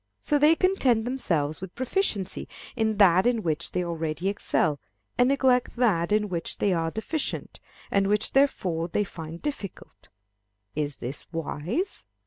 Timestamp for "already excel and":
3.85-5.29